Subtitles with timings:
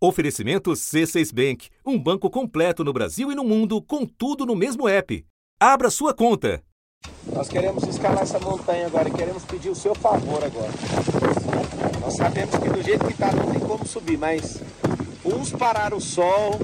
[0.00, 4.88] Oferecimento C6 Bank, um banco completo no Brasil e no mundo, com tudo no mesmo
[4.88, 5.26] app.
[5.58, 6.62] Abra sua conta.
[7.32, 10.70] Nós queremos escalar essa montanha agora e queremos pedir o seu favor agora.
[12.00, 14.62] Nós sabemos que do jeito que está não tem como subir, mas
[15.24, 16.60] uns pararam o sol,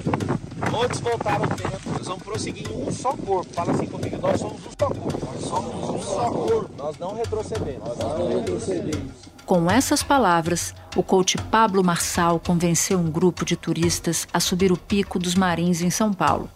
[0.73, 1.89] outros voltaram o tempo.
[1.91, 3.53] Nós vamos prosseguir em um só corpo.
[3.53, 5.25] Fala assim comigo, nós somos um só corpo.
[5.25, 6.71] Nós somos um só corpo.
[6.77, 7.85] Nós não retrocedemos.
[7.85, 9.34] Nós não retrocedemos.
[9.45, 14.77] Com essas palavras, o coach Pablo Marçal convenceu um grupo de turistas a subir o
[14.77, 16.49] Pico dos Marins em São Paulo.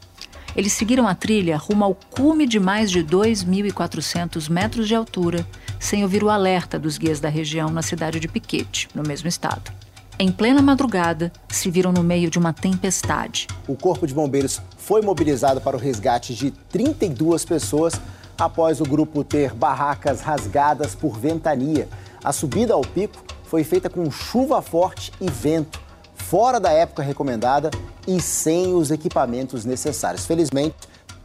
[0.55, 5.45] Eles seguiram a trilha rumo ao cume de mais de 2.400 metros de altura,
[5.80, 9.72] sem ouvir o alerta dos guias da região na cidade de Piquete, no mesmo estado.
[10.17, 13.45] Em plena madrugada, se viram no meio de uma tempestade.
[13.67, 18.02] O Corpo de Bombeiros foi mobilizado para o resgate de 32 pessoas
[18.40, 21.88] após o grupo ter barracas rasgadas por ventania
[22.24, 25.80] a subida ao pico foi feita com chuva forte e vento,
[26.14, 27.72] fora da época recomendada
[28.08, 30.26] e sem os equipamentos necessários.
[30.26, 30.76] Felizmente,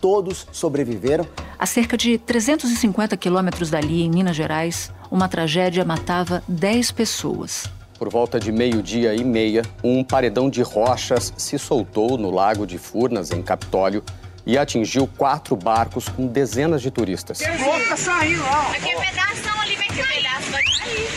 [0.01, 1.27] todos sobreviveram.
[1.59, 7.65] A cerca de 350 quilômetros dali, em Minas Gerais, uma tragédia matava 10 pessoas.
[7.99, 12.78] Por volta de meio-dia e meia, um paredão de rochas se soltou no lago de
[12.78, 14.03] Furnas, em Capitólio,
[14.47, 17.39] e atingiu quatro barcos com dezenas de turistas.
[17.39, 18.45] Saindo.
[18.45, 20.23] Aqui é pedaço ali, vem cair.
[20.23, 21.09] Pedaço vai cair.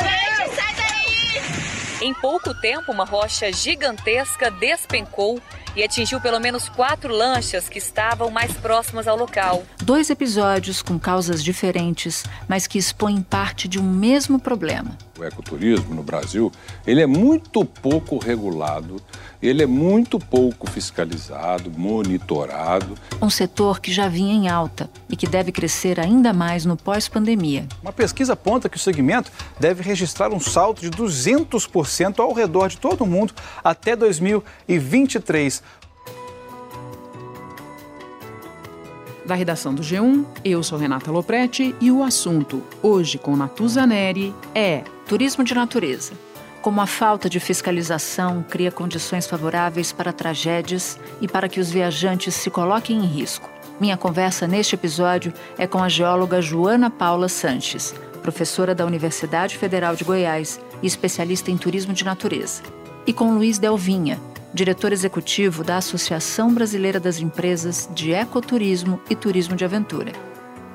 [0.00, 2.08] Gente, sai daí.
[2.08, 5.40] Em pouco tempo, uma rocha gigantesca despencou
[5.76, 9.62] e atingiu pelo menos quatro lanchas que estavam mais próximas ao local.
[9.82, 14.96] Dois episódios com causas diferentes, mas que expõem parte de um mesmo problema.
[15.20, 16.50] O ecoturismo no Brasil,
[16.86, 18.96] ele é muito pouco regulado,
[19.42, 22.94] ele é muito pouco fiscalizado, monitorado.
[23.20, 27.66] Um setor que já vinha em alta e que deve crescer ainda mais no pós-pandemia.
[27.82, 32.78] Uma pesquisa aponta que o segmento deve registrar um salto de 200% ao redor de
[32.78, 35.62] todo o mundo até 2023.
[39.26, 44.34] Da redação do G1, eu sou Renata Loprete e o assunto, hoje com Natuza Neri,
[44.54, 46.12] é turismo de natureza.
[46.62, 52.32] Como a falta de fiscalização cria condições favoráveis para tragédias e para que os viajantes
[52.32, 53.50] se coloquem em risco.
[53.80, 59.96] Minha conversa neste episódio é com a geóloga Joana Paula Sanches, professora da Universidade Federal
[59.96, 62.62] de Goiás e especialista em turismo de natureza,
[63.04, 64.20] e com Luiz Delvinha,
[64.54, 70.12] diretor executivo da Associação Brasileira das Empresas de Ecoturismo e Turismo de Aventura.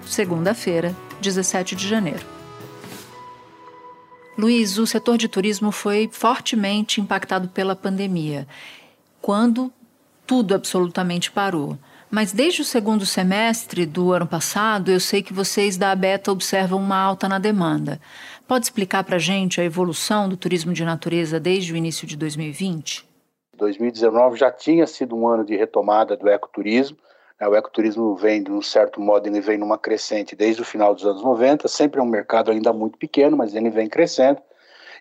[0.05, 2.34] Segunda-feira, 17 de janeiro.
[4.37, 8.45] Luiz, o setor de turismo foi fortemente impactado pela pandemia,
[9.21, 9.71] quando
[10.27, 11.77] tudo absolutamente parou.
[12.11, 16.79] Mas desde o segundo semestre do ano passado, eu sei que vocês da Abeta observam
[16.79, 17.99] uma alta na demanda.
[18.47, 22.15] Pode explicar para a gente a evolução do turismo de natureza desde o início de
[22.15, 23.05] 2020?
[23.57, 26.97] 2019 já tinha sido um ano de retomada do ecoturismo.
[27.39, 27.47] Né?
[27.47, 31.05] O ecoturismo vem, de um certo modo, ele vem numa crescente desde o final dos
[31.05, 34.41] anos 90, sempre é um mercado ainda muito pequeno, mas ele vem crescendo.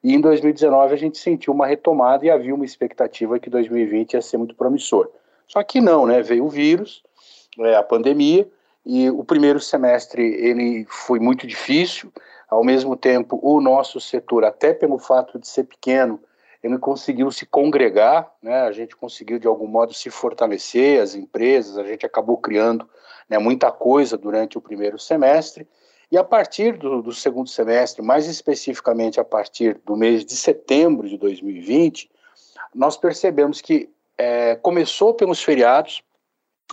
[0.02, 4.22] E em 2019 a gente sentiu uma retomada e havia uma expectativa que 2020 ia
[4.22, 5.08] ser muito promissor.
[5.46, 6.20] Só que não, né?
[6.22, 7.02] Veio o vírus,
[7.60, 8.46] é, a pandemia,
[8.84, 12.12] e o primeiro semestre ele foi muito difícil.
[12.50, 16.20] Ao mesmo tempo, o nosso setor, até pelo fato de ser pequeno,
[16.64, 18.62] ele conseguiu se congregar, né?
[18.62, 22.88] a gente conseguiu de algum modo se fortalecer, as empresas, a gente acabou criando
[23.28, 25.68] né, muita coisa durante o primeiro semestre,
[26.10, 31.06] e a partir do, do, segundo semestre, mais especificamente a partir do mês de setembro
[31.06, 32.10] de 2020,
[32.74, 36.02] nós percebemos que é, começou pelos feriados,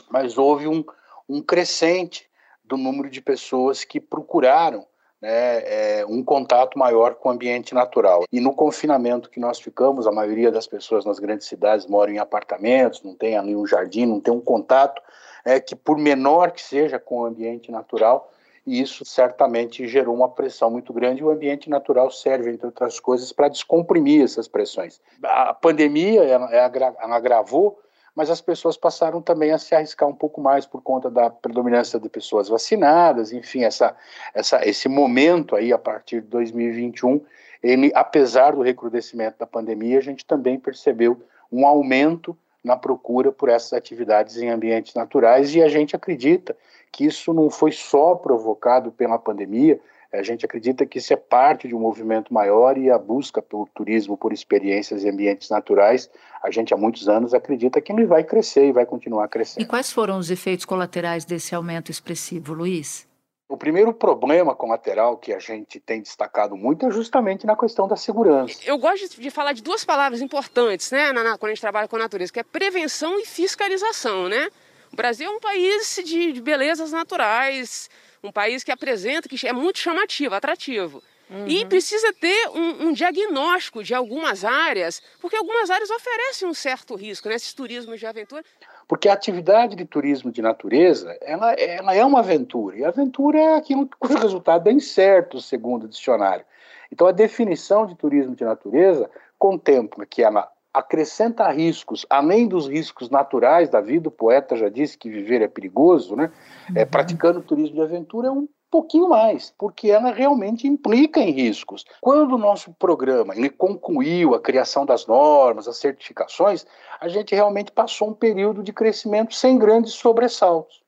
[0.10, 0.86] mas houve um,
[1.28, 2.30] um crescente
[2.64, 4.88] do número de pessoas que procuraram
[5.22, 8.26] né, é, um contato maior com o ambiente natural.
[8.32, 12.18] E no confinamento que nós ficamos, a maioria das pessoas nas grandes cidades moram em
[12.18, 15.02] apartamentos, não tem ali um jardim, não tem um contato
[15.46, 18.32] é, que, por menor que seja com o ambiente natural,
[18.66, 21.22] e isso certamente gerou uma pressão muito grande.
[21.22, 25.02] E o ambiente natural serve, entre outras coisas, para descomprimir essas pressões.
[25.24, 27.80] A pandemia ela, ela agravou
[28.16, 32.00] mas as pessoas passaram também a se arriscar um pouco mais por conta da predominância
[32.00, 33.96] de pessoas vacinadas, enfim, essa,
[34.34, 37.22] essa, esse momento aí a partir de 2021,
[37.64, 41.22] ele, apesar do recrudescimento da pandemia, a gente também percebeu
[41.52, 46.56] um aumento na procura por essas atividades em ambientes naturais e a gente acredita
[46.92, 49.80] que isso não foi só provocado pela pandemia,
[50.14, 53.68] a gente acredita que isso é parte de um movimento maior e a busca pelo
[53.74, 56.10] turismo por experiências e ambientes naturais,
[56.44, 59.64] a gente há muitos anos acredita que ele vai crescer e vai continuar crescendo.
[59.64, 63.10] E quais foram os efeitos colaterais desse aumento expressivo, Luiz?
[63.48, 67.98] O primeiro problema colateral que a gente tem destacado muito é justamente na questão da
[67.98, 68.58] segurança.
[68.66, 71.98] Eu gosto de falar de duas palavras importantes, né, na, quando a gente trabalha com
[71.98, 74.50] a natureza, que é prevenção e fiscalização, né?
[74.92, 77.90] O Brasil é um país de, de belezas naturais,
[78.24, 81.02] um país que apresenta, que é muito chamativo, atrativo.
[81.30, 81.48] Uhum.
[81.48, 86.94] E precisa ter um, um, diagnóstico de algumas áreas, porque algumas áreas oferecem um certo
[86.94, 87.36] risco, né?
[87.36, 88.44] Esses turismos de aventura.
[88.86, 92.78] Porque a atividade de turismo de natureza, ela, ela é uma aventura.
[92.78, 96.44] E a aventura é aquilo cujo resultado é incerto, segundo o dicionário.
[96.92, 99.10] Então, a definição de turismo de natureza
[99.40, 104.98] contempla que ela acrescenta riscos, além dos riscos naturais da vida, o poeta já disse
[104.98, 106.32] que viver é perigoso, né?
[106.76, 106.88] É, uhum.
[106.88, 111.84] praticando turismo de aventura é um pouquinho mais, porque ela realmente implica em riscos.
[112.00, 116.66] Quando o nosso programa ele concluiu a criação das normas, as certificações,
[117.00, 120.82] a gente realmente passou um período de crescimento sem grandes sobressaltos.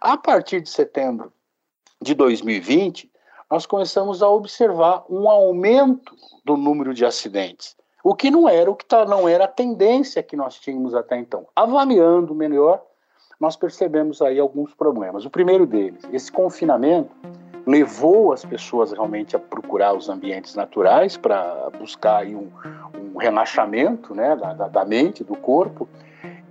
[0.00, 1.30] A partir de setembro
[2.00, 3.10] de 2020,
[3.50, 6.14] nós começamos a observar um aumento
[6.44, 7.76] do número de acidentes,
[8.08, 11.18] o que não era o que tá, não era a tendência que nós tínhamos até
[11.18, 11.46] então.
[11.54, 12.82] Avaliando melhor,
[13.38, 15.26] nós percebemos aí alguns problemas.
[15.26, 17.10] O primeiro deles, esse confinamento
[17.66, 22.50] levou as pessoas realmente a procurar os ambientes naturais para buscar aí um,
[23.14, 25.86] um relaxamento né, da, da mente, do corpo.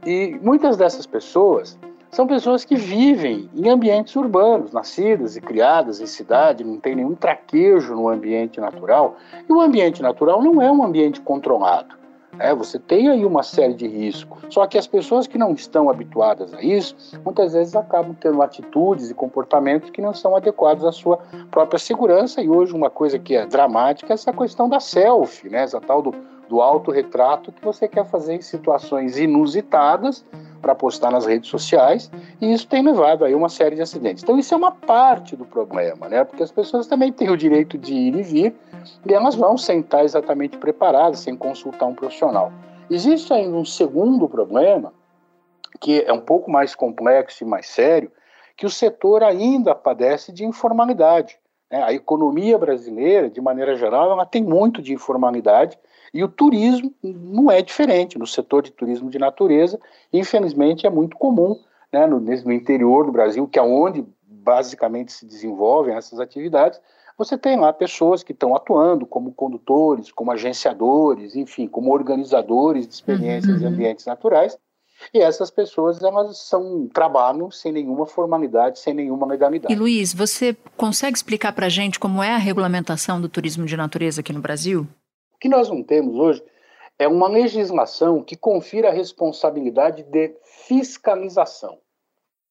[0.06, 1.76] E muitas dessas pessoas
[2.18, 7.14] são pessoas que vivem em ambientes urbanos, nascidas e criadas em cidade, não tem nenhum
[7.14, 9.18] traquejo no ambiente natural.
[9.48, 11.96] E o ambiente natural não é um ambiente controlado.
[12.40, 14.42] É, você tem aí uma série de riscos.
[14.50, 19.12] Só que as pessoas que não estão habituadas a isso, muitas vezes acabam tendo atitudes
[19.12, 21.20] e comportamentos que não são adequados à sua
[21.52, 22.42] própria segurança.
[22.42, 25.62] E hoje uma coisa que é dramática é essa questão da selfie, né?
[25.62, 26.16] essa tal do,
[26.50, 30.26] do autorretrato que você quer fazer em situações inusitadas
[30.62, 32.12] para postar nas redes sociais,
[32.42, 34.24] e isso tem levado aí uma série de acidentes.
[34.24, 36.24] Então isso é uma parte do problema, né?
[36.24, 38.56] Porque as pessoas também têm o direito de ir e vir,
[39.06, 42.52] e elas vão sem estar exatamente preparadas, sem consultar um profissional.
[42.90, 44.94] Existe ainda um segundo problema,
[45.80, 48.12] que é um pouco mais complexo e mais sério,
[48.56, 51.38] que o setor ainda padece de informalidade.
[51.72, 51.84] Né?
[51.84, 55.78] A economia brasileira, de maneira geral, ela tem muito de informalidade,
[56.14, 58.18] e o turismo não é diferente.
[58.18, 59.80] No setor de turismo de natureza,
[60.12, 61.60] infelizmente, é muito comum
[61.92, 66.80] né, no, no interior do Brasil, que é onde basicamente se desenvolvem essas atividades,
[67.18, 72.94] você tem lá pessoas que estão atuando como condutores, como agenciadores, enfim, como organizadores de
[72.94, 73.64] experiências uhum.
[73.64, 74.58] em ambientes naturais.
[75.14, 79.74] E essas pessoas elas são trabalham sem nenhuma formalidade, sem nenhuma legalidade.
[79.74, 83.78] E Luiz, você consegue explicar para a gente como é a regulamentação do turismo de
[83.78, 84.88] natureza aqui no Brasil?
[85.38, 86.44] O que nós não temos hoje
[86.98, 90.36] é uma legislação que confira a responsabilidade de
[90.68, 91.78] fiscalização.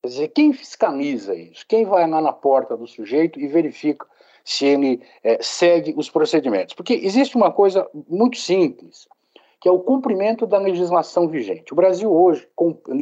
[0.00, 1.66] Quer dizer, quem fiscaliza isso?
[1.68, 4.06] Quem vai lá na porta do sujeito e verifica
[4.44, 6.74] se ele é, segue os procedimentos.
[6.74, 9.08] Porque existe uma coisa muito simples,
[9.60, 11.72] que é o cumprimento da legislação vigente.
[11.72, 12.48] O Brasil hoje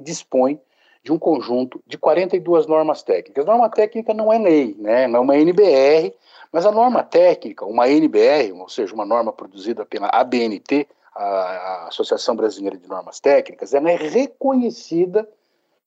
[0.03, 0.59] dispõe
[1.05, 3.45] de um conjunto de 42 normas técnicas.
[3.45, 5.07] Norma técnica não é lei, né?
[5.07, 6.15] não é uma NBR,
[6.51, 12.35] mas a norma técnica, uma NBR, ou seja, uma norma produzida pela ABNT, a Associação
[12.35, 15.29] Brasileira de Normas Técnicas, ela é reconhecida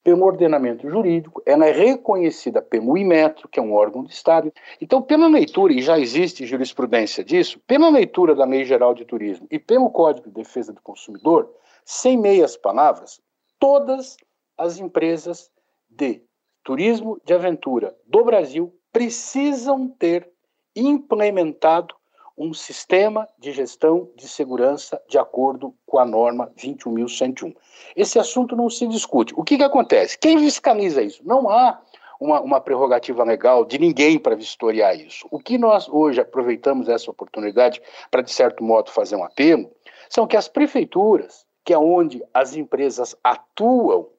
[0.03, 4.53] pelo ordenamento jurídico, ela é reconhecida pelo IMETRO, que é um órgão de Estado.
[4.79, 9.47] Então, pela leitura, e já existe jurisprudência disso, pela leitura da Lei Geral de Turismo
[9.51, 11.51] e pelo Código de Defesa do Consumidor,
[11.83, 13.19] sem meias palavras,
[13.59, 14.15] todas
[14.57, 15.51] as empresas
[15.89, 16.21] de
[16.63, 20.29] turismo de aventura do Brasil precisam ter
[20.75, 21.95] implementado
[22.37, 27.55] um sistema de gestão de segurança de acordo com a norma 21.101.
[27.95, 29.33] Esse assunto não se discute.
[29.35, 30.17] O que, que acontece?
[30.19, 31.21] Quem fiscaliza isso?
[31.25, 31.81] Não há
[32.19, 35.27] uma, uma prerrogativa legal de ninguém para vistoriar isso.
[35.31, 39.71] O que nós hoje aproveitamos essa oportunidade para, de certo modo, fazer um apelo,
[40.09, 44.09] são que as prefeituras, que é onde as empresas atuam,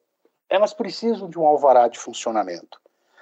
[0.49, 2.79] elas precisam de um alvará de funcionamento.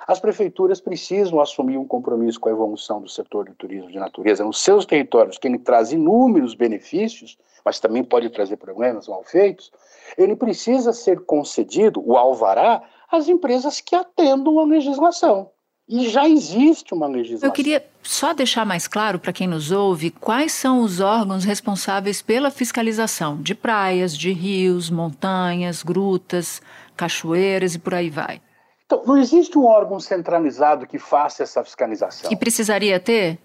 [0.07, 4.43] As prefeituras precisam assumir um compromisso com a evolução do setor do turismo de natureza
[4.45, 9.69] nos seus territórios, que ele traz inúmeros benefícios, mas também pode trazer problemas mal feitos.
[10.17, 12.81] Ele precisa ser concedido, o alvará,
[13.11, 15.51] às empresas que atendam a legislação.
[15.89, 17.47] E já existe uma legislação.
[17.47, 22.21] Eu queria só deixar mais claro para quem nos ouve quais são os órgãos responsáveis
[22.21, 26.61] pela fiscalização de praias, de rios, montanhas, grutas,
[26.97, 28.41] cachoeiras e por aí vai.
[28.85, 32.31] Então, não existe um órgão centralizado que faça essa fiscalização.
[32.31, 33.37] E precisaria ter?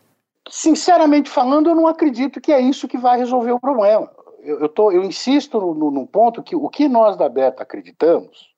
[0.48, 4.10] Sinceramente falando, eu não acredito que é isso que vai resolver o problema.
[4.40, 7.62] Eu, eu, tô, eu insisto no, no, no ponto que o que nós da Beta
[7.62, 8.51] acreditamos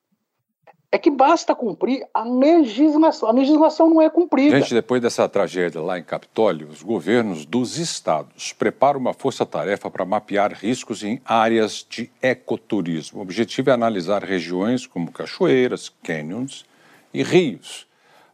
[0.94, 3.28] é que basta cumprir a legislação.
[3.28, 4.60] A legislação não é cumprida.
[4.60, 10.04] Gente, depois dessa tragédia lá em Capitólio, os governos dos estados preparam uma força-tarefa para
[10.04, 13.18] mapear riscos em áreas de ecoturismo.
[13.18, 16.64] O objetivo é analisar regiões como cachoeiras, canyons
[17.12, 17.88] e rios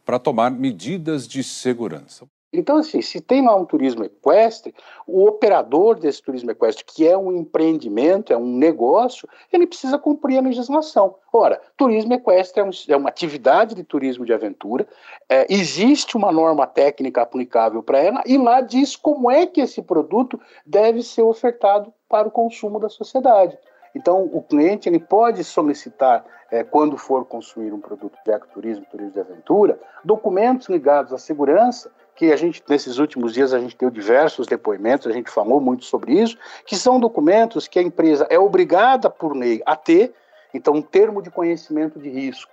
[0.05, 2.27] para tomar medidas de segurança.
[2.53, 4.75] Então, assim, se tem lá um turismo equestre,
[5.07, 10.37] o operador desse turismo equestre, que é um empreendimento, é um negócio, ele precisa cumprir
[10.37, 11.15] a legislação.
[11.31, 14.85] Ora, turismo equestre é, um, é uma atividade de turismo de aventura,
[15.29, 19.81] é, existe uma norma técnica aplicável para ela, e lá diz como é que esse
[19.81, 23.57] produto deve ser ofertado para o consumo da sociedade.
[23.95, 29.13] Então, o cliente ele pode solicitar, é, quando for consumir um produto de ecoturismo, turismo
[29.13, 31.91] de aventura, documentos ligados à segurança,
[32.21, 35.85] que a gente, nesses últimos dias, a gente deu diversos depoimentos, a gente falou muito
[35.85, 36.37] sobre isso,
[36.67, 40.13] que são documentos que a empresa é obrigada por lei a ter,
[40.53, 42.51] então, um termo de conhecimento de risco.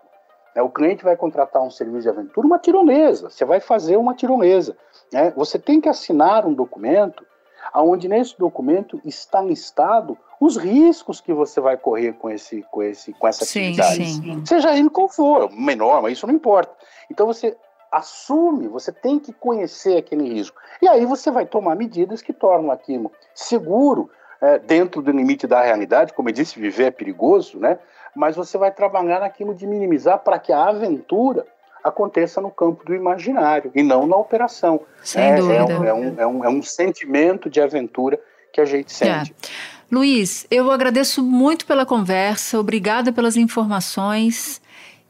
[0.55, 4.15] É, o cliente vai contratar um serviço de aventura, uma tirolesa, você vai fazer uma
[4.15, 4.75] tirolesa.
[5.13, 5.35] Né?
[5.37, 7.27] Você tem que assinar um documento
[7.75, 13.13] onde nesse documento está listado os riscos que você vai correr com, esse, com, esse,
[13.13, 14.07] com essa sim, atividade.
[14.07, 14.47] Sim.
[14.47, 16.75] Seja ele qual for, menor, mas isso não importa.
[17.11, 17.55] Então você
[17.91, 20.61] assume, você tem que conhecer aquele risco.
[20.81, 25.63] E aí você vai tomar medidas que tornam aquilo seguro, é, dentro do limite da
[25.63, 27.79] realidade, como eu disse, viver é perigoso, né?
[28.15, 31.47] Mas você vai trabalhar naquilo de minimizar para que a aventura
[31.83, 34.81] aconteça no campo do imaginário e não na operação.
[35.03, 35.55] Sem é, dúvida.
[35.55, 38.19] É um, é, um, é, um, é um sentimento de aventura
[38.53, 39.35] que a gente sente.
[39.43, 39.49] É.
[39.91, 44.61] Luiz, eu agradeço muito pela conversa, obrigada pelas informações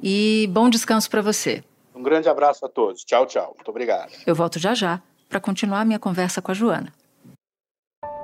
[0.00, 1.64] e bom descanso para você.
[1.98, 3.04] Um grande abraço a todos.
[3.04, 3.54] Tchau, tchau.
[3.56, 4.12] Muito obrigado.
[4.24, 6.92] Eu volto já já para continuar minha conversa com a Joana.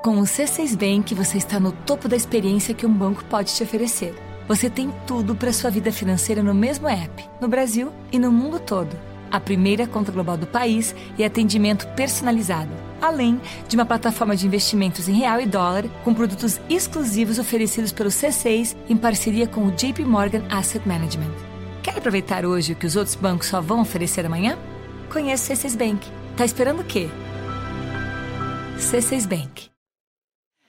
[0.04, 3.64] Com o C6 Bank, você está no topo da experiência que um banco pode te
[3.64, 4.14] oferecer.
[4.46, 8.60] Você tem tudo para sua vida financeira no mesmo app, no Brasil e no mundo
[8.60, 8.96] todo.
[9.30, 12.70] A primeira conta global do país e atendimento personalizado,
[13.02, 18.10] além de uma plataforma de investimentos em real e dólar com produtos exclusivos oferecidos pelo
[18.10, 21.53] C6 em parceria com o JP Morgan Asset Management.
[21.84, 24.56] Quer aproveitar hoje o que os outros bancos só vão oferecer amanhã?
[25.12, 26.10] Conheça o C6 Bank.
[26.34, 27.10] Tá esperando o quê?
[28.78, 29.68] C6 Bank.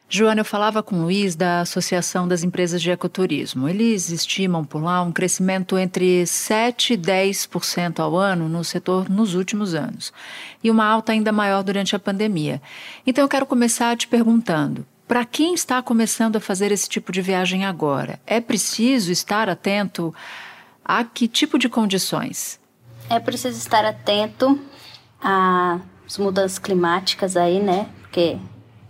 [0.09, 3.69] Joana, eu falava com o Luiz da Associação das Empresas de Ecoturismo.
[3.69, 9.35] Eles estimam por lá um crescimento entre 7% e 10% ao ano no setor nos
[9.35, 10.11] últimos anos,
[10.61, 12.61] e uma alta ainda maior durante a pandemia.
[13.07, 17.21] Então eu quero começar te perguntando: para quem está começando a fazer esse tipo de
[17.21, 20.13] viagem agora, é preciso estar atento
[20.85, 22.59] a que tipo de condições?
[23.09, 24.59] É preciso estar atento
[25.19, 27.89] às mudanças climáticas aí, né?
[28.01, 28.37] Porque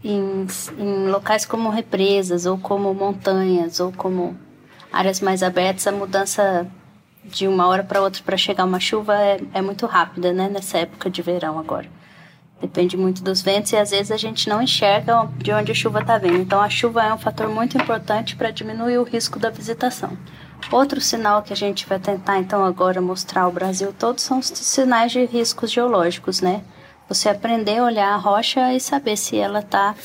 [0.04, 0.46] em,
[0.78, 4.38] em locais como represas, ou como montanhas, ou como
[4.92, 6.68] áreas mais abertas, a mudança
[7.24, 10.50] de uma hora para outra para chegar uma chuva é, é muito rápida, né?
[10.50, 11.90] Nessa época de verão agora.
[12.62, 16.02] Depende muito dos ventos e às vezes a gente não enxerga de onde a chuva
[16.02, 16.38] está vindo.
[16.38, 20.18] Então a chuva é um fator muito importante para diminuir o risco da visitação.
[20.72, 24.48] Outro sinal que a gente vai tentar então agora mostrar ao Brasil todo são os
[24.48, 26.64] sinais de riscos geológicos, né?
[27.08, 29.96] Você aprender a olhar a rocha e saber se ela está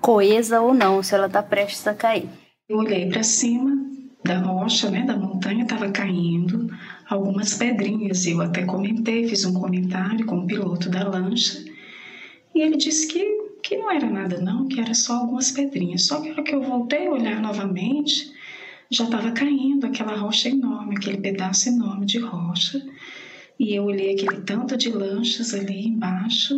[0.00, 2.28] coesa ou não, se ela está prestes a cair.
[2.68, 3.74] Eu olhei para cima
[4.22, 6.68] da rocha, né, da montanha, estava caindo
[7.08, 8.26] algumas pedrinhas.
[8.26, 11.64] Eu até comentei, fiz um comentário com o piloto da lancha
[12.54, 13.22] e ele disse que,
[13.62, 16.06] que não era nada não, que era só algumas pedrinhas.
[16.06, 18.32] Só que hora que eu voltei a olhar novamente,
[18.90, 22.84] já estava caindo aquela rocha enorme, aquele pedaço enorme de rocha.
[23.58, 26.54] E eu olhei aquele tanto de lanchas ali embaixo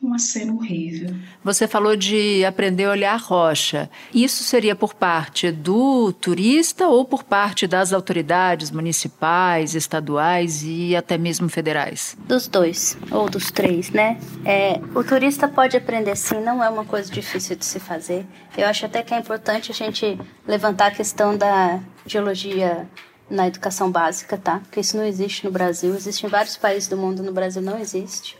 [0.00, 1.14] uma cena horrível.
[1.42, 3.90] Você falou de aprender a olhar rocha.
[4.14, 11.16] Isso seria por parte do turista ou por parte das autoridades municipais, estaduais e até
[11.16, 12.16] mesmo federais?
[12.26, 14.18] Dos dois, ou dos três, né?
[14.44, 18.26] É, o turista pode aprender sim, não é uma coisa difícil de se fazer.
[18.56, 22.86] Eu acho até que é importante a gente levantar a questão da geologia
[23.28, 24.60] na educação básica, tá?
[24.60, 27.78] Porque isso não existe no Brasil, existe em vários países do mundo, no Brasil não
[27.78, 28.38] existe.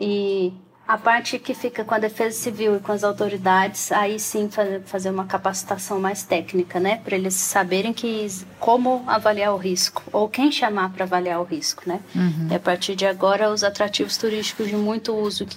[0.00, 0.52] E
[0.88, 4.48] a parte que fica com a Defesa Civil e com as autoridades, aí sim
[4.86, 7.00] fazer uma capacitação mais técnica, né?
[7.04, 8.26] Para eles saberem que
[8.58, 12.00] como avaliar o risco, ou quem chamar para avaliar o risco, né?
[12.12, 12.48] Uhum.
[12.50, 15.56] E a partir de agora, os atrativos turísticos de muito uso que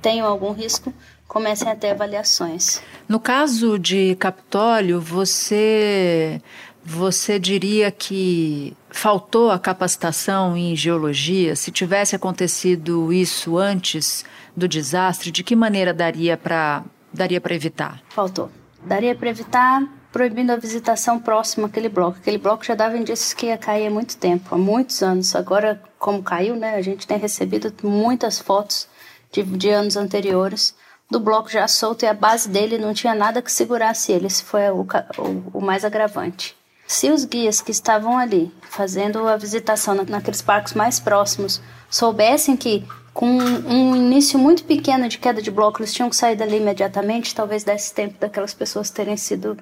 [0.00, 0.94] tenham algum risco
[1.28, 2.80] comecem a ter avaliações.
[3.06, 6.40] No caso de Capitólio, você
[6.84, 11.54] você diria que faltou a capacitação em geologia?
[11.54, 14.24] Se tivesse acontecido isso antes
[14.56, 16.82] do desastre, de que maneira daria para
[17.12, 18.00] daria evitar?
[18.08, 18.50] Faltou.
[18.84, 19.82] Daria para evitar
[20.12, 22.18] proibindo a visitação próxima àquele bloco.
[22.18, 25.36] Aquele bloco já dava indícios que ia cair há muito tempo, há muitos anos.
[25.36, 28.88] Agora, como caiu, né, a gente tem recebido muitas fotos
[29.30, 30.74] de, de anos anteriores
[31.10, 34.26] do bloco já solto e a base dele não tinha nada que segurasse ele.
[34.26, 34.86] Esse foi o,
[35.18, 36.56] o, o mais agravante.
[36.90, 42.84] Se os guias que estavam ali fazendo a visitação naqueles parques mais próximos soubessem que
[43.14, 47.32] com um início muito pequeno de queda de bloco eles tinham que sair dali imediatamente,
[47.32, 49.56] talvez desse tempo daquelas pessoas terem sido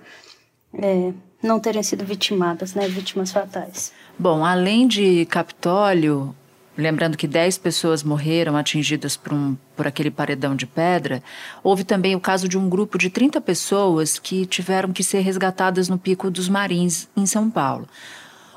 [0.72, 3.92] é, não terem sido vitimadas, né, vítimas fatais.
[4.18, 6.34] Bom, além de Capitólio,
[6.78, 11.20] Lembrando que 10 pessoas morreram atingidas por, um, por aquele paredão de pedra.
[11.60, 15.88] Houve também o caso de um grupo de 30 pessoas que tiveram que ser resgatadas
[15.88, 17.88] no Pico dos Marins, em São Paulo.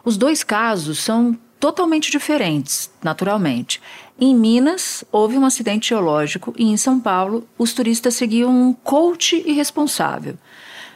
[0.06, 3.82] Os dois casos são totalmente diferentes, naturalmente.
[4.20, 9.44] Em Minas, houve um acidente geológico e em São Paulo, os turistas seguiam um coach
[9.48, 10.38] irresponsável.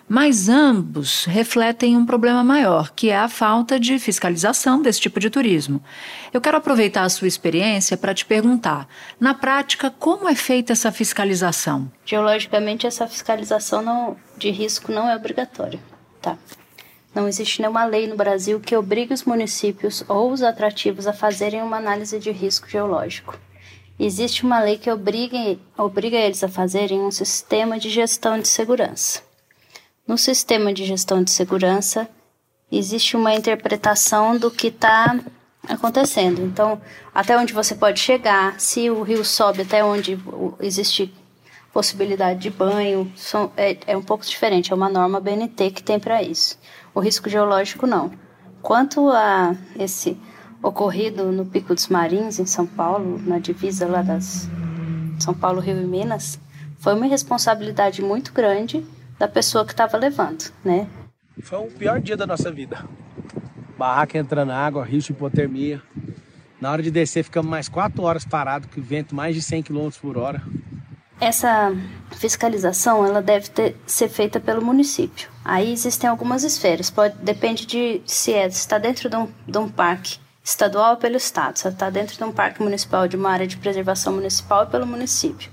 [0.07, 5.31] Mas ambos refletem um problema maior, que é a falta de fiscalização desse tipo de
[5.31, 5.83] turismo.
[6.31, 8.88] Eu quero aproveitar a sua experiência para te perguntar,
[9.19, 11.91] na prática, como é feita essa fiscalização?
[12.05, 15.79] Geologicamente, essa fiscalização não, de risco não é obrigatória.
[16.21, 16.38] Tá?
[17.15, 21.63] Não existe nenhuma lei no Brasil que obrigue os municípios ou os atrativos a fazerem
[21.63, 23.39] uma análise de risco geológico.
[23.97, 29.24] Existe uma lei que obriga, obriga eles a fazerem um sistema de gestão de segurança.
[30.07, 32.07] No sistema de gestão de segurança,
[32.71, 35.19] existe uma interpretação do que está
[35.67, 36.43] acontecendo.
[36.43, 36.79] Então,
[37.12, 40.19] até onde você pode chegar, se o rio sobe até onde
[40.59, 41.12] existe
[41.74, 46.00] possibilidade de banho, são, é, é um pouco diferente, é uma norma BNT que tem
[46.00, 46.59] para isso.
[46.93, 48.12] O risco geológico não.
[48.62, 50.15] Quanto a esse
[50.62, 54.47] ocorrido no Pico dos Marins, em São Paulo, na divisa lá das
[55.19, 56.39] São Paulo, Rio e Minas,
[56.77, 58.85] foi uma responsabilidade muito grande
[59.17, 60.88] da pessoa que estava levando, né?
[61.41, 62.86] Foi o pior dia da nossa vida.
[63.77, 65.81] Barraca entrando água, risco de hipotermia.
[66.60, 69.89] Na hora de descer, ficamos mais quatro horas parados, com vento mais de 100 km
[70.01, 70.41] por hora.
[71.19, 71.74] Essa
[72.12, 75.29] fiscalização ela deve ter, ser feita pelo município.
[75.43, 79.69] Aí existem algumas esferas, pode, depende de se é, está dentro de um, de um
[79.69, 83.47] parque estadual ou pelo estado, se está dentro de um parque municipal, de uma área
[83.47, 85.49] de preservação municipal ou pelo município.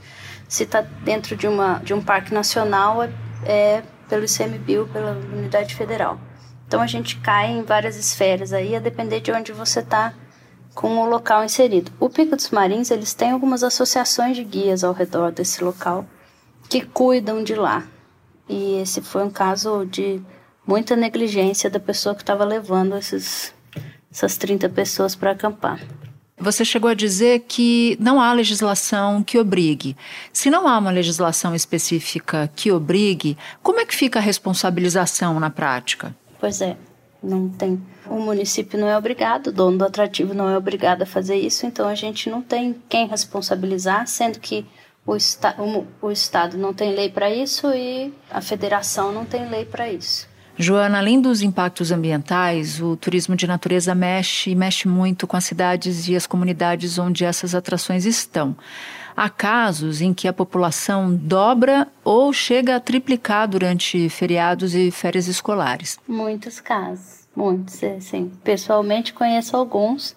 [0.49, 3.11] Se está dentro de, uma, de um parque nacional, é
[3.45, 6.19] é, pelo ICMBio, pela unidade federal.
[6.67, 10.15] Então a gente cai em várias esferas aí, a depender de onde você está
[10.75, 11.93] com o local inserido.
[12.01, 16.07] O Pico dos Marins, eles têm algumas associações de guias ao redor desse local
[16.69, 17.85] que cuidam de lá.
[18.49, 20.23] E esse foi um caso de
[20.67, 23.55] muita negligência da pessoa que estava levando esses,
[24.11, 25.81] essas 30 pessoas para acampar.
[26.43, 29.97] Você chegou a dizer que não há legislação que obrigue.
[30.33, 35.51] Se não há uma legislação específica que obrigue, como é que fica a responsabilização na
[35.51, 36.13] prática?
[36.41, 36.77] Pois é,
[37.23, 37.81] não tem.
[38.07, 41.65] O município não é obrigado, o dono do atrativo não é obrigado a fazer isso,
[41.65, 44.67] então a gente não tem quem responsabilizar, sendo que
[45.07, 49.49] o, esta, o, o Estado não tem lei para isso e a federação não tem
[49.49, 50.29] lei para isso.
[50.63, 55.45] Joana, além dos impactos ambientais, o turismo de natureza mexe e mexe muito com as
[55.45, 58.57] cidades e as comunidades onde essas atrações estão.
[59.17, 65.27] Há casos em que a população dobra ou chega a triplicar durante feriados e férias
[65.27, 65.99] escolares.
[66.07, 68.31] Muitos casos, muitos, é, sim.
[68.45, 70.15] Pessoalmente conheço alguns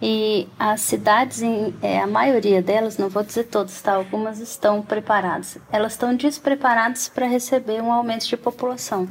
[0.00, 1.40] e as cidades,
[1.80, 3.94] é, a maioria delas, não vou dizer todas, tá?
[3.94, 5.56] Algumas estão preparadas.
[5.72, 9.08] Elas estão despreparadas para receber um aumento de população.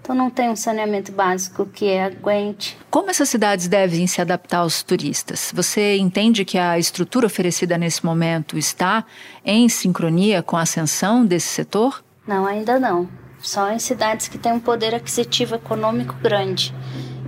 [0.00, 2.76] Então não tem um saneamento básico que aguente.
[2.90, 5.52] Como essas cidades devem se adaptar aos turistas?
[5.54, 9.04] Você entende que a estrutura oferecida nesse momento está
[9.44, 12.02] em sincronia com a ascensão desse setor?
[12.26, 13.08] Não, ainda não.
[13.40, 16.74] Só em cidades que têm um poder aquisitivo econômico grande.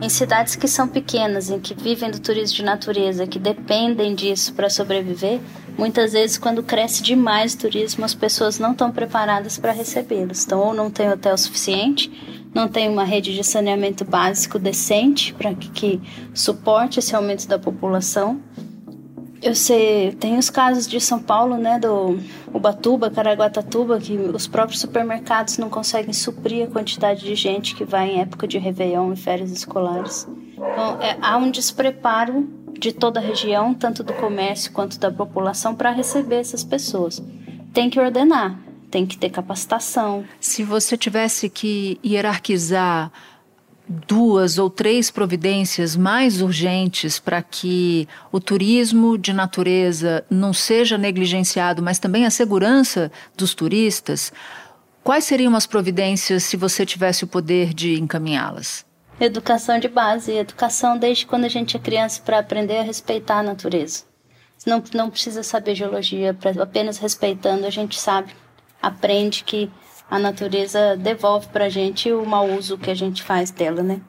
[0.00, 4.52] Em cidades que são pequenas, em que vivem do turismo de natureza, que dependem disso
[4.52, 5.40] para sobreviver,
[5.76, 10.44] muitas vezes quando cresce demais o turismo, as pessoas não estão preparadas para recebê-los.
[10.44, 12.10] Então, ou não tem hotel suficiente,
[12.56, 16.00] não tem uma rede de saneamento básico decente para que, que
[16.32, 18.40] suporte esse aumento da população,
[19.42, 22.18] eu sei, tem os casos de São Paulo, né, do
[22.54, 28.12] Ubatuba, Caraguatatuba, que os próprios supermercados não conseguem suprir a quantidade de gente que vai
[28.12, 30.26] em época de Réveillon e férias escolares.
[30.54, 35.74] Então, é, há um despreparo de toda a região, tanto do comércio quanto da população,
[35.74, 37.22] para receber essas pessoas.
[37.74, 38.58] Tem que ordenar,
[38.90, 40.24] tem que ter capacitação.
[40.40, 43.10] Se você tivesse que hierarquizar
[43.88, 51.82] duas ou três providências mais urgentes para que o turismo de natureza não seja negligenciado,
[51.82, 54.32] mas também a segurança dos turistas,
[55.06, 58.84] Quais seriam as providências se você tivesse o poder de encaminhá-las?
[59.20, 63.42] Educação de base, educação desde quando a gente é criança para aprender a respeitar a
[63.44, 64.02] natureza.
[64.66, 68.34] Não, não precisa saber geologia, apenas respeitando a gente sabe,
[68.86, 69.70] aprende que
[70.08, 74.00] a natureza devolve para a gente o mau uso que a gente faz dela, né?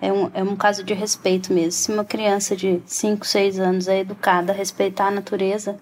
[0.00, 1.72] É um, é um caso de respeito mesmo.
[1.72, 5.76] Se uma criança de 5, 6 anos é educada a respeitar a natureza,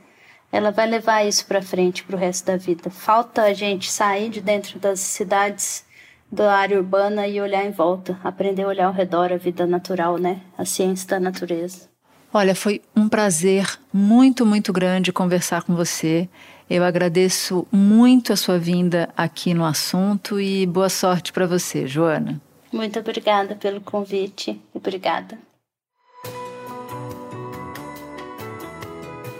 [0.50, 2.88] ela vai levar isso para frente para o resto da vida.
[2.88, 5.84] Falta a gente sair de dentro das cidades,
[6.30, 10.16] da área urbana e olhar em volta, aprender a olhar ao redor a vida natural,
[10.16, 10.40] né?
[10.56, 11.90] A ciência da natureza.
[12.32, 16.28] Olha, foi um prazer muito, muito grande conversar com você.
[16.68, 22.40] Eu agradeço muito a sua vinda aqui no assunto e boa sorte para você, Joana.
[22.72, 24.60] Muito obrigada pelo convite.
[24.72, 25.38] Obrigada.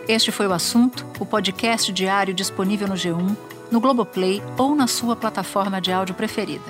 [0.07, 3.35] Este foi o assunto, o podcast diário disponível no G1,
[3.71, 6.65] no Globoplay ou na sua plataforma de áudio preferida.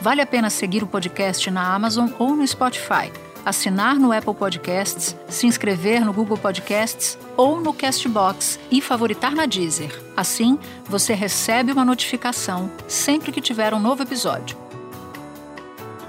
[0.00, 3.12] Vale a pena seguir o podcast na Amazon ou no Spotify,
[3.44, 9.46] assinar no Apple Podcasts, se inscrever no Google Podcasts ou no Castbox e favoritar na
[9.46, 10.00] Deezer.
[10.16, 14.56] Assim, você recebe uma notificação sempre que tiver um novo episódio.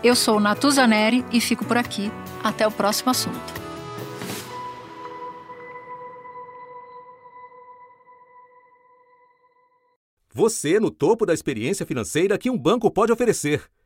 [0.04, 2.12] Eu sou Natuza Neri e fico por aqui.
[2.44, 3.64] Até o próximo assunto.
[10.34, 13.64] Você no topo da experiência financeira que um banco pode oferecer.